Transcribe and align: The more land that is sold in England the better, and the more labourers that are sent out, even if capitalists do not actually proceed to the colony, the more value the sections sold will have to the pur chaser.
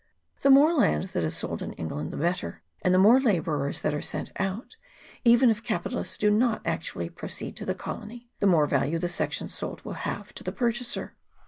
The 0.41 0.49
more 0.49 0.73
land 0.73 1.09
that 1.09 1.23
is 1.23 1.37
sold 1.37 1.61
in 1.61 1.73
England 1.73 2.09
the 2.09 2.17
better, 2.17 2.63
and 2.81 2.91
the 2.91 2.97
more 2.97 3.19
labourers 3.21 3.81
that 3.81 3.93
are 3.93 4.01
sent 4.01 4.31
out, 4.39 4.75
even 5.23 5.51
if 5.51 5.61
capitalists 5.61 6.17
do 6.17 6.31
not 6.31 6.63
actually 6.65 7.11
proceed 7.11 7.55
to 7.57 7.67
the 7.67 7.75
colony, 7.75 8.27
the 8.39 8.47
more 8.47 8.65
value 8.65 8.97
the 8.97 9.07
sections 9.07 9.53
sold 9.53 9.85
will 9.85 9.93
have 9.93 10.33
to 10.33 10.43
the 10.43 10.51
pur 10.51 10.71
chaser. 10.71 11.13